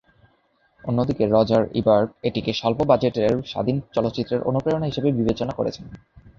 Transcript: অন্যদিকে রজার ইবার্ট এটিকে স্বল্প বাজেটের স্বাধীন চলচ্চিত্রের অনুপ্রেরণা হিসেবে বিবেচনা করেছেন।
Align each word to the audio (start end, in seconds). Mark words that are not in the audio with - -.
অন্যদিকে 0.83 1.23
রজার 1.27 1.63
ইবার্ট 1.73 2.09
এটিকে 2.23 2.51
স্বল্প 2.53 2.79
বাজেটের 2.85 3.33
স্বাধীন 3.45 3.77
চলচ্চিত্রের 3.95 4.45
অনুপ্রেরণা 4.49 4.87
হিসেবে 4.87 5.09
বিবেচনা 5.11 5.53
করেছেন। 5.53 5.85